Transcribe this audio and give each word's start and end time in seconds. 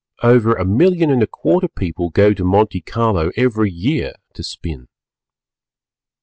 Over 0.23 0.55
a 0.55 0.65
million 0.65 1.11
and 1.11 1.21
a 1.21 1.27
quarter 1.27 1.67
people 1.67 2.09
go 2.09 2.33
to 2.33 2.43
Monte 2.43 2.81
Carlo 2.81 3.29
every 3.37 3.69
year 3.69 4.13
to 4.33 4.41
spin. 4.41 4.87